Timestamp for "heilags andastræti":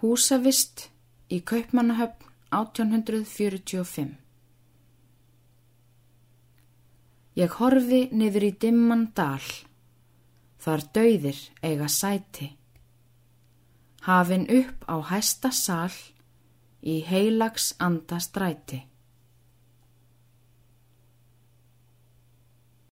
17.04-18.80